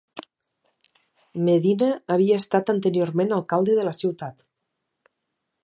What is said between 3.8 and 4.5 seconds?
de la ciutat.